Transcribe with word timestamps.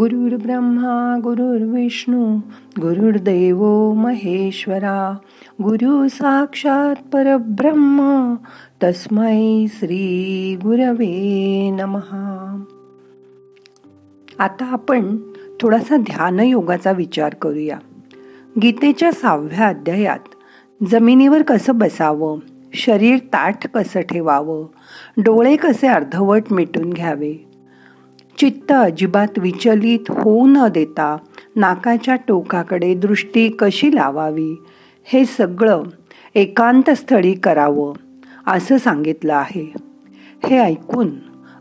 गुरुर् 0.00 0.42
ब्रह्मा 0.42 1.20
गुरुर्विष्णू 1.22 2.36
गुरुर्देव 2.80 3.92
महेश्वरा 3.92 5.16
गुरु 5.62 6.08
साक्षात 6.08 6.94
परब्रह्म 7.12 8.34
तस्मै 8.82 9.66
श्री 9.68 10.56
गुरवे 10.62 11.70
नमहा 11.70 12.64
आता 14.38 14.64
आपण 14.64 15.16
थोडासा 15.60 15.96
ध्यान 15.96 16.40
योगाचा 16.40 16.90
विचार 16.92 17.34
करूया. 17.34 17.78
गीतेच्या 18.62 19.12
सहाव्या 19.12 19.66
अध्यायात 19.66 20.28
जमिनीवर 20.90 21.42
कसं 21.42 21.78
बसावं 21.78 22.38
शरीर 22.74 23.18
ताठ 23.18 23.66
कसं 23.66 24.00
ठेवावं 24.00 24.66
डोळे 25.16 25.56
कसे 25.56 25.86
अर्धवट 25.86 26.42
मिटून 26.50 26.90
घ्यावे 26.90 27.49
चित्त 28.40 28.72
अजिबात 28.72 29.38
विचलित 29.38 29.98
होऊ 30.08 30.46
न 30.46 30.68
देता 30.68 31.16
नाकाच्या 31.56 32.14
टोकाकडे 32.14 32.94
दृष्टी 32.94 33.48
कशी 33.48 33.94
लावावी? 33.94 34.62
हे 35.04 35.24
सगळं 35.24 35.82
एकांतस्थळी 36.34 37.32
करावं 37.32 37.94
असं 38.46 38.78
सांगितलं 38.78 39.34
आहे. 39.34 39.72
हे 40.46 40.58
ऐकून 40.58 41.10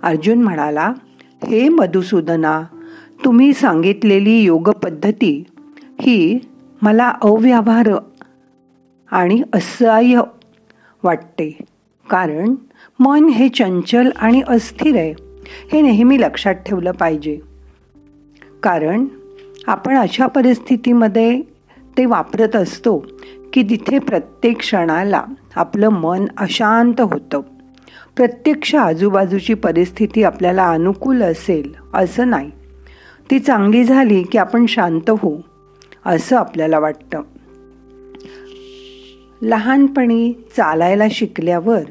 अर्जुन 0.04 0.44
म्हणाला 0.44 0.94
हे 1.48 1.70
मधुसूदना 1.70 2.62
तुम्ही 3.26 3.54
सांगितलेली 3.54 4.42
योग 4.42 4.70
पद्धती 4.70 5.44
ही 6.02 6.40
मला 6.82 7.14
अव्यवहार 7.22 7.90
आणि 9.12 9.42
असह्य 9.54 10.22
वाटते. 11.04 11.58
कारण 12.09 12.56
मन 13.00 13.26
हे 13.26 13.50
चंचल 13.50 14.09
आणि 14.16 14.42
अस्थिर 14.48 14.96
आहे. 14.96 15.29
हे 15.71 15.81
नेहमी 15.81 16.21
लक्षात 16.21 16.53
ठेवलं 16.53 16.91
पाहिजे. 16.91 17.39
कारण 18.64 19.05
आपण 19.67 19.97
अशा 19.97 20.28
परिस्थितीमध्ये 20.28 21.41
ते 21.97 22.06
वापरत 22.06 22.56
असतो 22.56 23.06
की 23.53 23.64
तिथे 23.64 24.00
प्रत्येक 24.00 24.58
क्षणाला 24.58 25.23
आपलं 25.56 25.89
मन 25.89 26.25
अशांत 26.38 27.02
होतं. 27.02 27.41
प्रत्यक्ष 28.16 28.75
आजूबाजूची 28.75 29.53
परिस्थिती 29.53 30.23
आपल्याला 30.23 30.69
अनुकूल 30.69 31.22
असेल 31.22 31.73
असं 31.94 32.30
नाही. 32.30 32.52
ती 33.31 33.39
चांगली 33.39 33.84
झाली 33.84 34.23
की 34.23 34.38
आपण 34.38 34.66
शांत 34.66 35.09
होऊ 35.09 35.38
असं 36.06 36.38
आपल्याला 36.38 36.80
वाटतं. 36.80 37.22
लहानपणी 39.41 40.34
चालायला 40.58 41.03
शिकल्यावर 41.11 41.81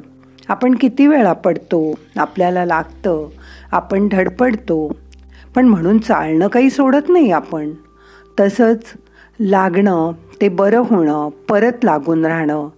आपण 0.49 0.75
किती 0.75 1.07
वेळा 1.07 1.33
पडतो 1.33 1.95
आपल्याला 2.17 2.65
लागतं 2.65 3.29
आपण 3.73 4.09
धडपडतो. 4.09 4.97
पण 5.55 5.69
म्हणून 5.69 5.99
चालणं 5.99 6.49
काही 6.49 6.71
सोडत 6.71 7.09
नाही 7.09 7.31
आपण. 7.31 7.71
तसंच 8.41 8.83
लागणं 9.41 10.13
ते 10.41 10.49
बरं 10.49 10.79
होणं 10.79 11.29
परत 11.49 11.85
लागून 11.85 12.27
राहणं 12.27 12.69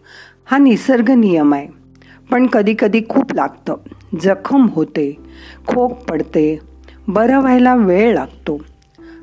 हा 0.45 0.59
निसर्ग 0.59 1.11
नियम 1.11 1.55
आहे. 1.55 1.69
पण 2.31 2.47
कधी 2.47 2.75
कधी 2.79 3.01
खूप 3.09 3.35
लागतं. 3.35 3.75
जखम 4.21 4.67
होते 4.67 5.17
खोक 5.67 5.93
पडते 5.93 6.59
बरं 7.09 7.41
व्हायला 7.41 7.75
वेळ 7.77 8.15
लागतो. 8.15 8.59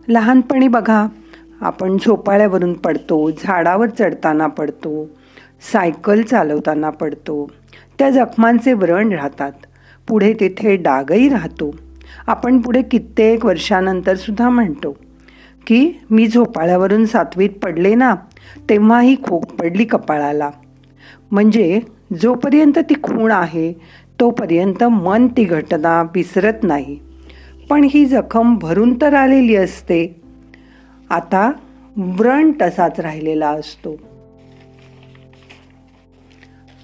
लहानपणी 0.08 0.68
बघा 0.68 1.08
आपण 1.62 1.98
झोपाळ्यावरून 1.98 2.74
पडतो 2.74 3.32
झाडावर 3.32 3.90
चढताना 3.90 4.48
पडतो 4.48 5.10
सायकल 5.72 6.22
चालवताना 6.22 6.90
पडतो 6.90 7.50
त्या 8.00 8.10
जखमांचे 8.10 8.74
व्रण 8.74 9.12
राहतात. 9.12 9.52
पुढे 10.08 10.34
तेथे 10.34 10.76
डागही 10.76 11.30
राहतो. 11.30 11.76
आपण 12.28 12.62
पुढे 12.62 12.82
कित्येक 12.82 13.46
वर्षानंतर 13.46 14.16
सुद्धा 14.16 14.50
म्हणतो 14.50 14.92
की 15.68 15.92
मी 16.10 16.28
झोपाळ्यावरून 16.28 17.06
सातवीत 17.06 17.50
पडले 17.50 17.96
ना 17.96 18.16
तेव्हाही 18.70 19.16
खोक 19.24 19.46
पडली 19.46 19.86
कपाळाला. 19.86 20.50
म्हणजे 21.32 21.80
जोपर्यंत 22.22 22.80
ती 22.80 22.94
खूण 23.04 23.32
आहे 23.32 23.74
तोपर्यंत 24.20 24.84
मन 24.84 25.28
ती 25.28 25.44
घटना 25.44 26.02
विसरत 26.02 26.64
नाही. 26.64 27.00
पण 27.70 27.88
ही 27.90 28.06
जखम 28.06 28.58
भरून 28.58 29.02
तर 29.02 29.14
आलेली 29.14 29.56
असते. 29.56 30.22
आता 31.10 31.52
व्रण 31.98 32.52
तसाच 32.62 33.00
राहिलेला 33.00 33.50
असतो. 33.50 33.96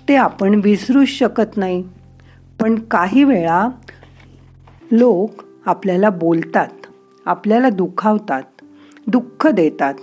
ते 0.09 0.15
आपण 0.15 0.61
विसरूच 0.63 1.07
शकत 1.07 1.57
नाही. 1.57 1.83
पण 2.63 2.75
काही 2.75 3.23
वेळा 3.23 3.69
लोक 4.91 5.43
आपल्याला 5.65 6.09
बोलतात 6.09 6.67
आपल्याला 7.25 7.69
दुखावतात 7.69 8.43
दुःख 9.07 9.47
देतात. 9.47 9.93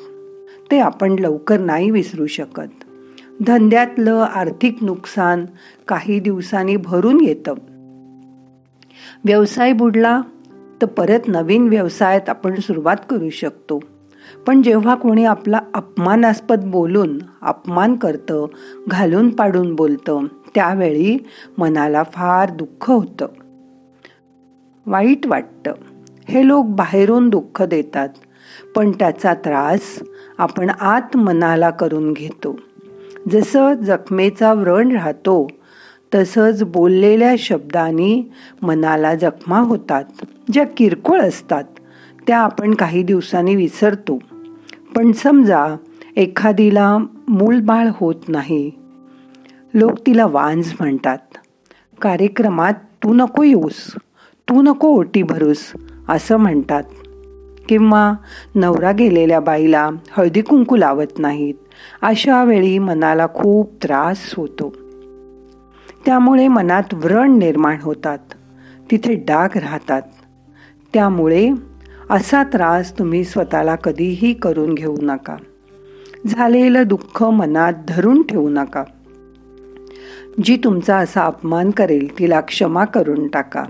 ते 0.71 0.79
आपण 0.81 1.17
लवकर 1.19 1.61
नाही 1.61 1.91
विसरू 1.91 2.27
शकत. 2.27 2.85
धंद्यातलं 3.47 4.27
आर्थिक 4.35 4.79
नुकसान 4.83 5.47
काही 5.89 6.21
दिवसांनी 6.21 6.77
भरून 6.77 7.21
येतं. 7.21 7.55
व्यवसाय 9.25 9.73
बुडला 9.73 10.21
तर 10.83 10.87
परत 10.87 11.21
नवीन 11.27 11.69
व्यवसायात 11.69 12.29
आपण 12.29 12.55
सुरुवात 12.55 12.97
करू 13.11 13.31
शकतो. 13.31 13.81
पण 14.47 14.63
जेव्हा 14.63 14.95
कोणी 14.95 15.25
आपला 15.25 15.61
अपमानास्पद 15.75 16.65
बोलून 16.65 17.19
अपमान 17.43 17.97
करतं 17.97 18.47
घालून 18.89 19.31
पाडून 19.31 19.75
बोलतं 19.75 20.25
त्यावेळी 20.55 21.27
मनाला 21.59 22.03
फार 22.03 22.51
दुःख 22.51 22.91
होतं. 22.91 23.27
वाईट 24.87 25.27
वाटतं. 25.27 25.73
हे 26.29 26.49
लोक 26.49 26.67
बाहेरून 26.67 27.29
दुःख 27.29 27.63
देतात 27.63 28.09
पण 28.77 28.91
त्याचा 28.91 29.35
त्रास 29.35 29.99
आपण 30.39 30.71
आत 30.71 31.17
मनाला 31.17 31.71
करून 31.71 32.13
घेतो. 32.13 32.59
जसं 33.31 33.75
जखमेचा 33.75 34.53
व्रण 34.53 34.93
राहतो 34.93 35.49
तसंच 36.15 36.65
बोललेल्या 36.65 37.35
शब्दांनी 37.39 38.23
मनाला 38.63 39.15
जखमा 39.15 39.59
होतात. 39.59 40.05
ज्या 40.53 40.67
किरकोळ 40.67 41.21
असतात 41.21 41.65
त्या 42.27 42.39
आपण 42.39 42.75
काही 42.75 43.03
दिवसांनी 43.03 43.57
विसरतो. 43.57 44.19
पण 44.95 45.13
समजा 45.13 45.77
एखादीला 46.17 46.99
मूलबाळ 47.29 47.89
होत 47.93 48.15
नाही 48.29 48.71
लोक 49.75 49.93
तिला 50.07 50.27
वांज 50.27 50.73
म्हणतात. 50.81 51.19
कार्यक्रमात 52.01 52.73
तू 52.73 53.15
नको 53.15 53.43
येऊस 53.43 53.95
तू 54.49 54.63
नको 54.63 54.89
ओटी 54.89 55.23
भरूस 55.23 55.73
असं 56.09 56.37
म्हणतात. 56.37 56.83
किंवा 57.69 58.13
नवरा 58.55 58.93
गेलेल्या 58.93 59.41
बाईला 59.41 59.91
हळदी 60.11 60.43
कुंकू 60.43 60.77
लावत 60.77 61.19
नाहीत. 61.19 61.55
अशा 62.03 62.45
वेळी 62.45 62.79
मनाला 62.79 63.27
खूप 63.27 63.73
त्रास 63.83 64.35
होतो. 64.37 64.75
त्यामुळे 66.07 66.49
मनात 66.49 66.95
व्रण 66.95 67.39
निर्माण 67.39 67.77
होतात. 67.83 68.19
तिथे 68.91 69.15
डाग 69.15 69.49
राहतात. 69.57 70.03
त्यामुळे 70.95 71.51
असा 72.11 72.43
त्रास 72.43 72.99
तुम्ही 72.99 73.25
स्वतःला 73.25 73.75
कधीही 73.75 74.35
करून 74.35 74.75
घेऊ 74.75 74.97
नका. 75.03 75.37
झालेलं 76.27 76.83
दुःख 76.87 77.23
मनात 77.23 77.73
धरून 77.89 78.23
ठेवू 78.23 78.49
नका. 78.49 78.85
जी 80.45 80.57
तुमचा 80.57 80.97
असा 80.97 81.25
अपमान 81.25 81.71
करेल 81.71 82.19
तिला 82.19 82.41
क्षमा 82.41 82.85
करून 82.85 83.29
टाका. 83.29 83.65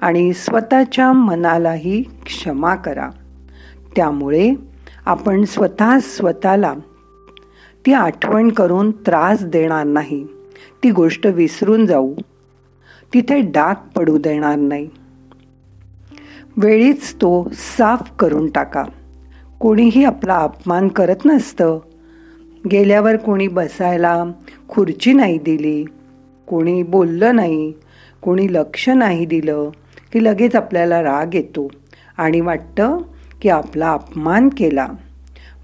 आणि 0.00 0.32
स्वतःच्या 0.32 1.12
मनालाही 1.12 2.02
क्षमा 2.02 2.74
करा. 2.74 3.10
त्यामुळे 3.96 4.54
आपण 5.06 5.44
स्वतः 5.44 5.98
स्वतःला 5.98 6.74
ती 7.86 7.92
आठवण 7.92 8.48
करून 8.48 8.90
त्रास 8.90 9.44
देणार 9.44 9.84
नाही. 9.84 10.26
ती 10.82 10.90
गोष्ट 10.90 11.26
विसरून 11.26 11.86
जाऊ. 11.86 12.14
तिथे 13.14 13.40
डाग 13.40 13.74
पडू 13.96 14.18
देणार 14.18 14.56
नाही. 14.56 14.88
वेळीच 16.56 17.14
तो 17.14 17.48
साफ 17.52 18.12
करून 18.18 18.50
टाका. 18.50 18.84
कोणीही 19.60 20.04
आपला 20.04 20.36
अपमान 20.36 20.88
करत 20.88 21.16
नसतं. 21.24 21.78
गेल्यावर 22.70 23.16
कोणी 23.16 23.48
बसायला 23.48 24.24
खुर्ची 24.68 25.12
नाही 25.12 25.38
दिली 25.38 25.84
कोणी 26.46 26.82
बोललं 26.82 27.36
नाही 27.36 27.72
कोणी 28.22 28.52
लक्ष 28.52 28.88
नाही 28.88 29.26
दिलं 29.26 29.70
की 30.12 30.24
लगेच 30.24 30.56
आपल्याला 30.56 31.02
राग 31.02 31.34
येतो 31.34 31.68
आणि 32.16 32.40
वाटतं 32.40 32.98
की 33.42 33.48
आपला 33.48 33.92
अपमान 33.92 34.48
केला. 34.48 34.88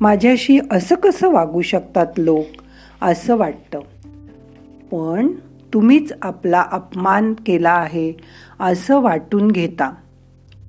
माझ्याशी 0.00 0.58
असं 0.70 0.94
कसं 0.94 1.32
वागू 1.32 1.62
शकतात 1.62 2.06
लोक? 2.18 2.46
असं 3.02 3.36
वाटतं. 3.36 3.80
पण 4.92 5.32
तुम्हीच 5.74 6.12
आपला 6.22 6.64
अपमान 6.72 7.34
केला 7.46 7.70
आहे 7.70 8.12
असं 8.60 9.00
वाटून 9.00 9.50
घेता. 9.50 9.94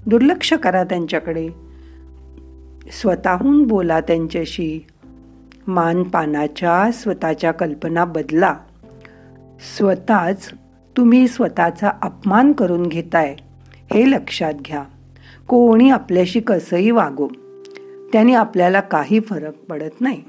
दुर्लक्ष 0.05 0.53
करा 0.53 0.83
त्यांच्याकडे. 0.83 1.47
स्वतःहून 3.01 3.63
बोला 3.63 3.99
त्यांच्याशी. 3.99 4.85
मानपानाच्या 5.69 6.91
स्वतःच्या 6.91 7.51
कल्पना 7.51 8.05
बदला. 8.05 8.57
स्वतःच 9.77 10.51
तुम्ही 10.97 11.27
स्वतःचा 11.27 11.91
अपमान 12.01 12.51
करून 12.51 12.83
घेताय 12.83 13.35
हे 13.93 14.11
लक्षात 14.11 14.53
घ्या. 14.53 14.83
कोणी 15.47 15.89
आपल्याशी 15.89 16.39
कसंही 16.39 16.91
वागो 16.91 17.27
त्याने 18.13 18.33
आपल्याला 18.33 18.79
काही 18.79 19.19
फरक 19.19 19.57
पडत 19.69 20.01
नाही. 20.01 20.23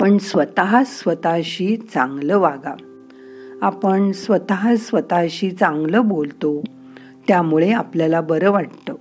पण 0.00 0.18
स्वतः 0.18 0.82
स्वतःशी 0.86 1.76
चांगलं 1.76 2.38
वागा. 2.38 2.76
आपण 3.62 4.12
स्वतः 4.12 4.76
स्वतःशी 4.76 5.50
चांगलं 5.50 6.08
बोलतो 6.08 6.62
त्यामुळे 7.28 7.72
आपल्याला 7.72 8.20
बरं 8.20 8.50
वाटतं. 8.50 8.94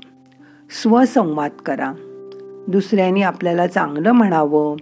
स्वसंवाद 0.81 1.51
करा. 1.51 1.94
दुसऱ्यांनी 2.69 3.21
आपल्याला 3.21 3.68
चांगलं 3.68 4.12
म्हणावं. 4.12 4.75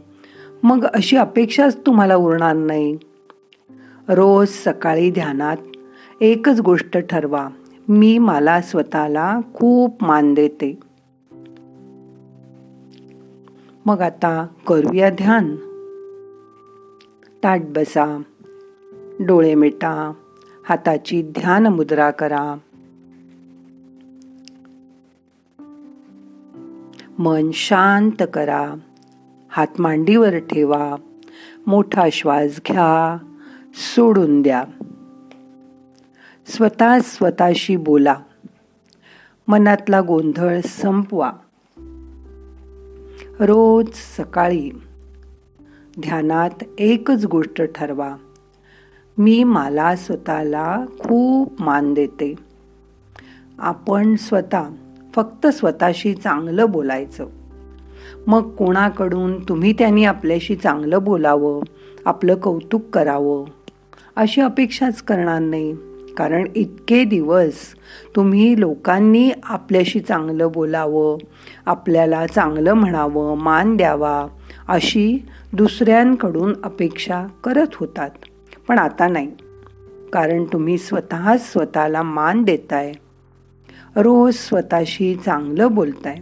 मग 0.63 0.85
अशी 0.93 1.17
अपेक्षाच 1.17 1.77
तुम्हाला 1.77 2.15
उरणार 2.15 2.55
नाही. 2.55 2.97
रोज 4.09 4.47
सकाळी 4.47 5.11
ध्यानात 5.11 5.57
एकच 6.21 6.59
गोष्ट 6.59 6.97
ठरवा. 6.97 7.47
मी 7.87 8.17
मला 8.17 8.61
स्वतःला 8.61 9.39
खूप 9.53 10.03
मान 10.03 10.33
देते. 10.33 10.79
मग 13.85 14.01
आता 14.01 14.47
करूया 14.67 15.09
ध्यान. 15.09 15.55
ताट 17.43 17.61
बसा. 17.61 18.21
डोळे 19.19 19.55
मिटा. 19.55 20.13
हाताची 20.69 21.21
ध्यान 21.21 21.67
मुद्रा 21.67 22.11
करा. 22.11 22.57
मन 27.19 27.51
शांत 27.53 28.23
करा. 28.33 28.73
हात 29.49 29.67
मांडीवर 29.79 30.37
ठेवा. 30.37 30.95
मोठा 31.67 32.07
श्वास 32.11 32.59
घ्या. 32.67 33.17
सोडून 33.73 34.41
द्या. 34.41 34.63
स्वतः 36.47 36.99
स्वतःशी 36.99 37.75
बोला. 37.75 38.15
मनातला 39.47 40.01
गोंधळ 40.01 40.59
संपवा. 40.61 41.31
रोज 43.39 43.87
सकाळी 43.93 44.69
ध्यानात 46.01 46.63
एकच 46.77 47.25
गोष्ट 47.25 47.61
ठरवा. 47.61 48.15
मी 49.17 49.43
मला 49.43 49.95
स्वतःला 49.95 50.85
खूप 50.99 51.61
मान 51.61 51.93
देते. 51.93 52.35
आपण 53.59 54.15
स्वतः 54.15 54.63
फक्त 55.17 55.47
स्वतःशी 55.47 56.13
चांगलं 56.13 56.69
बोलायचं. 56.69 57.27
मग 58.27 58.49
कोणाकडून 58.49 59.43
तुम्ही 59.49 59.73
त्यांनी 59.73 60.05
आपल्याशी 60.05 60.55
चांगलं 60.55 61.03
बोलावं 61.03 61.61
आपलं 62.05 62.35
कौतुक 62.35 62.81
करावं? 62.93 63.45
अशी 64.15 64.41
अपेक्षाच 64.41 65.01
करणार 65.01 65.39
नाही. 65.39 65.75
कारण 66.17 66.47
इतके 66.55 67.03
दिवस 67.03 67.53
तुम्ही 68.15 68.59
लोकांनी 68.59 69.31
आपल्याशी 69.43 69.99
चांगलं 69.99 70.51
बोलावं 70.51 71.17
आपल्याला 71.65 72.25
चांगलं 72.27 72.73
म्हणावं 72.73 73.37
मान 73.37 73.77
द्यावा 73.77 74.27
अशी 74.67 75.25
दुसऱ्यांकडून 75.53 76.53
अपेक्षा 76.63 77.25
करत 77.43 77.67
होतात. 77.75 78.09
पण 78.67 78.79
आता 78.79 79.07
नाही. 79.07 79.31
कारण 80.13 80.43
तुम्ही 80.43 80.77
स्वतः 80.77 81.37
स्वतःला 81.37 82.03
मान 82.03 82.43
देताय. 82.43 82.93
रोज 83.99 84.33
स्वतःशी 84.33 85.15
चांगलं 85.15 85.75
बोलताय. 85.75 86.17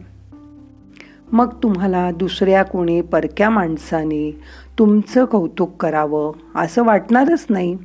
मग 1.32 1.54
तुम्हाला 1.64 2.12
दुसऱ्या 2.12 2.64
कोणी 2.64 3.02
परक्या 3.02 3.50
माणसाने 3.50 4.40
तुमचं 4.80 5.26
कौतुक 5.26 5.76
करावं 5.76 6.32
असं 6.56 6.84
वाटणारच 6.84 7.46
नाही. 7.50 7.78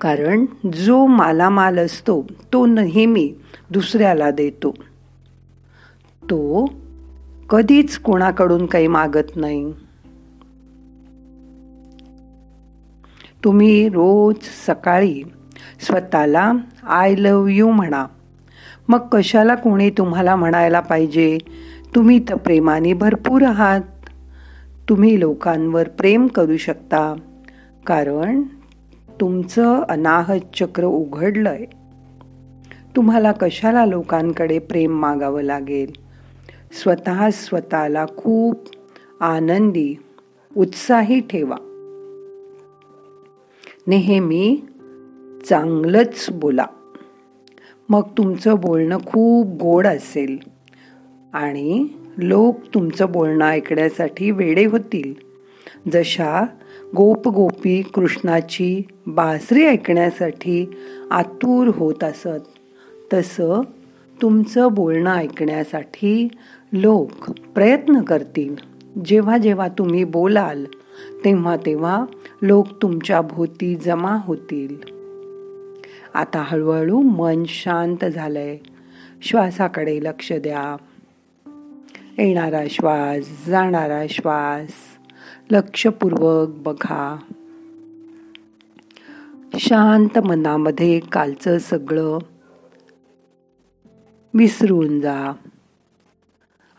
कारण 0.00 0.44
जो 0.72 1.06
मालामाल 1.06 1.78
असतो 1.78 2.22
तो 2.52 2.66
नेहमी 2.66 3.34
दुसऱ्याला 3.70 4.30
देतो. 4.30 4.74
तो 6.24 6.70
कधीच 7.50 7.98
कोणाकडून 7.98 8.66
काही 8.66 8.86
मागत 8.86 9.36
नाही. 9.36 9.72
तुम्ही 13.44 13.88
रोज 13.88 14.34
सकाळी 14.66 15.22
स्वतःला 15.80 16.52
आय 16.82 17.14
लव 17.14 17.46
यू 17.46 17.70
म्हणा. 17.70 18.06
मग 18.88 18.98
कशाला 19.12 19.54
कोणी 19.54 19.90
तुम्हाला 19.90 20.36
म्हणायला 20.36 20.80
पाहिजे? 20.80 21.38
तुम्ही 21.94 22.18
तर 22.18 22.34
प्रेमाने 22.34 22.92
भरपूर 22.92 23.42
आहात. 23.42 23.80
तुम्ही 24.88 25.20
लोकांवर 25.20 25.88
प्रेम 25.88 26.26
करू 26.26 26.56
शकता. 26.56 27.14
कारण 27.86 28.42
तुमचं 29.20 29.82
अनाहत 29.88 30.56
चक्र 30.56 30.84
उघडलंय. 30.84 31.64
तुम्हाला 32.96 33.32
कशाला 33.32 33.86
लोकांकडे 33.86 34.58
प्रेम 34.58 35.00
मागावं 35.00 35.42
लागेल? 35.42 35.92
स्वतः 36.72 37.30
स्वतःला 37.30 38.06
खूप 38.16 38.66
आनंदी 39.20 39.94
उत्साही 40.56 41.20
ठेवा. 41.20 41.56
नेहमी 43.86 44.60
चांगलंच 45.48 46.26
बोला. 46.30 46.66
मग 47.88 48.02
तुमचं 48.02 48.54
बोलणं 48.54 48.98
खूप 49.06 49.46
गोड 49.46 49.86
असेल 49.86 50.36
आणि 51.32 51.86
लोक 52.18 52.56
तुमचं 52.74 53.12
बोलणं 53.12 53.44
ऐकण्यासाठी 53.44 54.30
वेडे 54.30 54.64
होतील. 54.64 55.14
जशा 55.92 56.44
गोपगोपी 56.96 57.82
कृष्णाची 57.82 58.82
बासरी 59.06 59.66
ऐकण्यासाठी 59.66 60.70
आतुर 61.10 61.70
होत 61.74 62.04
असत 62.04 62.58
तसं 63.12 63.60
तुमचं 64.22 64.72
बोलणं 64.72 65.14
ऐकण्यासाठी 65.14 66.28
लोक 66.72 67.30
प्रयत्न 67.30 68.00
करतील. 68.00 68.54
जेव्हा 69.04 69.38
जेव्हा 69.38 69.68
तुम्ही 69.68 70.04
बोलाल 70.04 70.64
तेव्हा 71.24 71.56
तेव्हा 71.56 72.04
लोक 72.42 72.66
तुमच्या 72.82 73.20
भोवती 73.20 73.76
जमा 73.76 74.16
होतील. 74.24 74.95
आता 76.16 76.42
हळूहळू 76.46 77.00
मन 77.00 77.42
शांत 77.46 78.04
झालंय. 78.04 78.58
श्वासाकडे 79.22 80.02
लक्ष 80.02 80.32
द्या. 80.32 80.76
येणारा 82.18 82.62
श्वास 82.70 83.46
जाणारा 83.46 84.02
श्वास 84.10 84.72
लक्षपूर्वक 85.50 86.48
बघा. 86.48 87.16
शांत 89.54 90.18
मनामध्ये 90.18 91.00
कालचं 91.00 91.58
सगळं 91.58 92.18
विसरून 94.34 95.00
जा. 95.00 95.32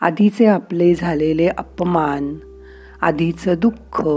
आधीचे 0.00 0.46
आपले 0.46 0.94
झालेले 0.94 1.48
अपमान 1.48 2.36
आधीचं 3.00 3.54
दुःख 3.58 4.08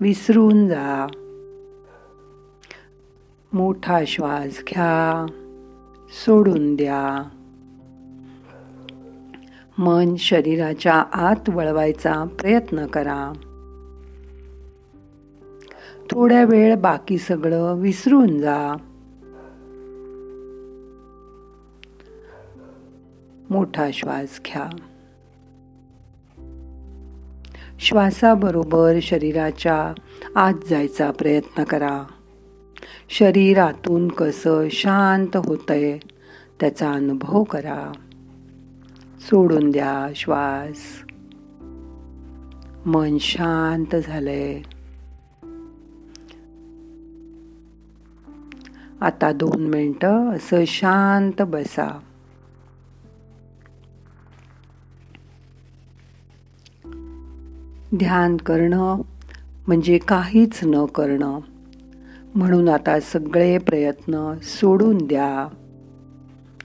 विसरून 0.00 0.68
जा. 0.68 1.06
मोठा 3.52 4.00
श्वास 4.06 4.62
घ्या. 4.68 5.26
सोडून 6.24 6.76
द्या. 6.76 7.28
मन 9.78 10.16
शरीराच्या 10.16 10.94
आत 10.94 11.48
वळवायचा 11.48 12.24
प्रयत्न 12.40 12.86
करा. 12.86 13.32
थोड्या 16.10 16.44
वेळ 16.44 16.76
बाकी 16.76 17.18
सगळं 17.18 17.74
विसरून 17.74 18.38
जा. 18.38 18.76
मोठा 23.50 23.90
श्वास 23.92 24.40
घ्या. 24.46 24.70
श्वासाबरोबर 27.80 28.98
शरीराच्या 29.02 29.92
आत 30.36 30.54
जायचा 30.70 31.10
प्रयत्न 31.10 31.64
करा. 31.64 32.02
शरीरातून 33.12 34.08
कसं 34.08 34.68
शांत 34.70 35.36
होतंय 35.36 35.98
त्याचा 36.60 36.92
अनुभव 36.92 37.42
करा. 37.42 37.92
सोडून 39.20 39.70
द्या 39.70 40.12
श्वास. 40.16 40.76
मन 42.86 43.16
शांत 43.20 43.96
झालंय. 43.96 44.62
आता 49.00 49.32
दोन 49.32 49.66
मिनटं 49.66 50.30
असं 50.30 50.64
शांत 50.66 51.42
बसा. 51.42 52.00
ध्यान 57.96 58.36
करणं 58.36 59.00
म्हणजे 59.66 59.98
काहीच 59.98 60.60
न 60.62 60.84
करणं. 60.84 61.40
म्हणून 62.34 62.68
आता 62.68 63.00
सगळे 63.00 63.58
प्रयत्न 63.58 64.34
सोडून 64.42 64.98
द्या. 65.06 65.48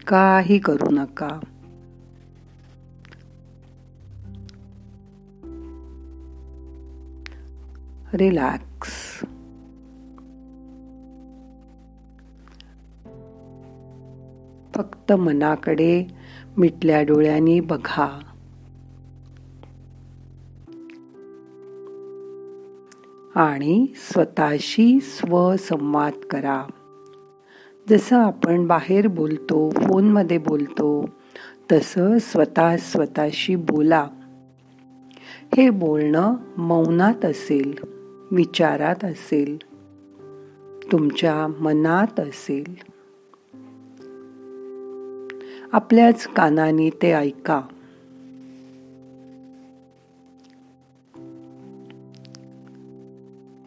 काही 0.08 0.60
करू 0.60 0.90
नका. 0.92 1.40
रिलॅक्स 8.14 9.20
फक्त 14.76 15.12
मनाकडे 15.12 16.08
मिटल्या 16.58 17.04
डोळ्यांनी 17.04 17.60
बघा. 17.60 18.20
आणि 23.36 23.88
स्वतःशी 23.96 25.00
स्वसंवाद 25.00 26.14
करा. 26.14 26.64
जसं 27.90 28.20
आपण 28.20 28.68
बाहेर 28.68 29.08
बोलतो 29.08 29.70
फोनमध्ये 29.70 30.38
बोलतो 30.38 31.10
तसं 31.72 32.18
स्वतः 32.20 32.78
स्वतःशी 32.78 33.56
बोला. 33.56 34.08
हे 35.58 35.70
बोलणं 35.70 36.36
मौनात 36.58 37.26
असेल 37.26 37.76
विचारात 38.32 39.06
असेल 39.06 39.58
तुमच्या 40.92 41.48
मनात 41.60 42.20
असेल. 42.20 42.76
आपल्याच 45.72 46.28
कानाने 46.28 46.90
ते 46.90 47.12
ऐका. 47.12 47.62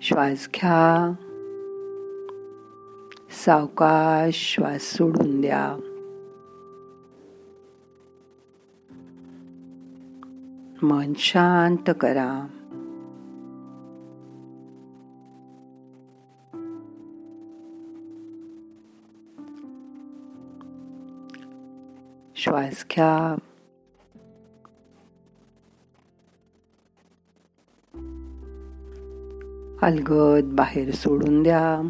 श्वास 0.08 0.48
घ्या 0.54 1.14
सावकाश 3.30 4.54
श्वास 4.54 4.82
सोडून 4.82 5.40
द्या. 5.40 5.76
मन 10.82 11.12
शांत 11.16 11.90
करा. 12.00 12.46
श्वास 22.36 22.86
घ्या 22.90 23.36
अलगद 29.82 30.44
बाहेर 30.44 30.94
सोडून 30.94 31.42
द्या. 31.42 31.88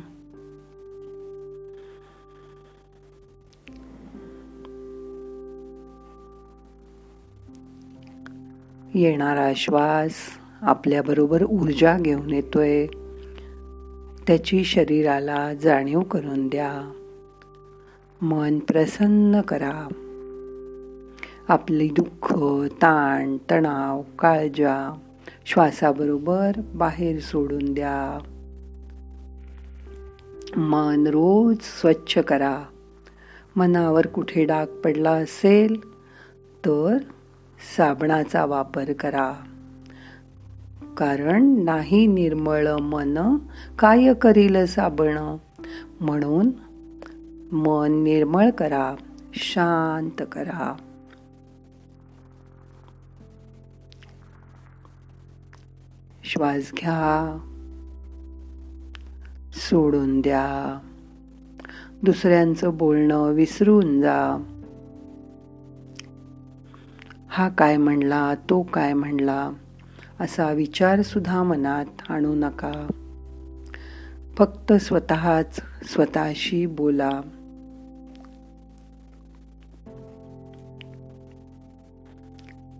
येणारा 8.94 9.52
श्वास 9.56 10.14
आपल्याबरोबर 10.62 11.42
ऊर्जा 11.42 11.98
घेऊन 11.98 12.30
येतोय. 12.30 12.86
त्याची 14.26 14.64
शरीराला 14.64 15.54
जाणीव 15.54 16.00
करून 16.00 16.48
द्या. 16.48 16.92
मन 18.22 18.58
प्रसन्न 18.58 19.40
करा. 19.40 19.88
आपली 21.48 21.88
दुःख 21.88 22.34
ताण 22.70 23.36
तणाव 23.50 24.02
काळजा 24.18 24.98
श्वासाबरोबर 25.46 26.52
बाहेर 26.74 27.20
सोडून 27.20 27.74
द्या. 27.74 28.18
मन 30.56 31.06
रोज 31.06 31.56
स्वच्छ 31.60 32.18
करा. 32.18 32.64
मनावर 33.56 34.06
कुठे 34.06 34.44
डाग 34.44 34.66
पडला 34.66 35.10
असेल 35.10 35.88
तर 36.66 36.98
साबणाचा 37.76 38.44
वापर 38.44 38.92
करा. 38.92 39.34
कारण 40.96 41.46
नाही 41.46 42.06
निर्मळ 42.06 42.66
मन 42.66 43.36
काय 43.78 44.14
करील 44.14 44.66
साबण? 44.66 45.36
म्हणून 46.00 46.50
मन 47.52 47.92
निर्मळ 47.92 48.50
करा 48.50 48.94
शांत 49.34 50.22
करा. 50.32 50.76
श्वास 56.28 56.72
घ्या. 56.80 57.38
सोडून 59.52 60.20
द्या. 60.20 60.78
दुसऱ्यांचं 62.02 62.78
बोलणं 62.78 63.32
विसरून 63.32 64.00
जा. 64.00 64.42
हा 67.28 67.48
काय 67.48 67.76
म्हणला 67.76 68.34
तो 68.34 68.62
काय 68.62 68.92
म्हणला 68.92 69.50
असा 70.20 70.50
विचार 70.50 71.02
सुद्धा 71.02 71.42
मनात 71.42 71.86
आणू 72.08 72.34
नका. 72.34 72.88
फक्त 74.38 74.72
स्वतःच 74.72 75.60
स्वतःशी 75.82 76.66
बोला. 76.66 77.20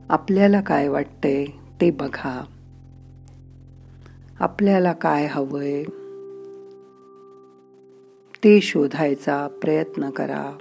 आपल्याला 0.09 0.61
काय 0.61 0.89
वाटतंय 0.89 1.45
ते 1.81 1.91
बघा. 1.91 2.45
आपल्याला 4.41 4.93
काय 4.93 5.27
हवंय? 5.27 5.85
ते 8.45 8.61
शोधायचा 8.61 9.49
प्रयत्न 9.63 10.11
करा. 10.11 10.59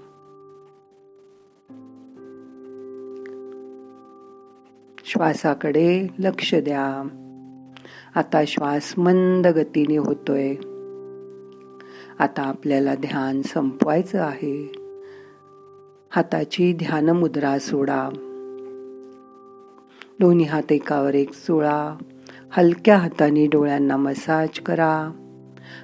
श्वासाकडे 5.05 6.07
लक्ष 6.19 6.55
द्या. 6.55 7.07
आता 8.15 8.45
श्वास 8.47 8.93
मंद 8.97 9.47
गतीने 9.47 9.97
होतोय. 9.97 10.55
आता 12.19 12.43
आपल्याला 12.43 12.95
ध्यान 12.95 13.41
संपवायचं 13.41 14.21
आहे. 14.21 14.71
हाताची 16.09 16.73
ध्यान 16.73 17.09
मुद्रा 17.09 17.59
सोडा. 17.59 18.09
दोन्ही 20.19 20.45
हात 20.45 20.71
एकावर 20.71 21.15
एक 21.15 21.33
सोळा 21.33 21.97
हलक्या 22.51 22.97
हाताने 22.97 23.47
डोळ्यांना 23.47 23.97
मसाज 23.97 24.59
करा. 24.59 25.11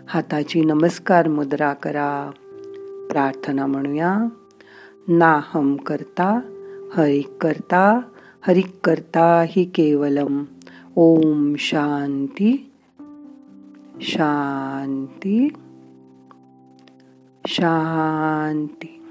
हाताची 0.07 0.61
नमस्कार 0.61 1.27
मुद्रा 1.27 1.73
करा. 1.73 2.31
प्रार्थना 3.11 3.65
म्हणूया. 3.65 4.19
नाहम 5.07 5.75
करता 5.75 6.39
हरिक 6.93 7.29
करता 7.29 7.99
करता 8.83 9.45
हि 9.47 9.65
केवलम. 9.65 10.43
ओम 10.95 11.53
शांती 11.57 12.71
शांती 14.01 15.49
शांती. 17.47 19.02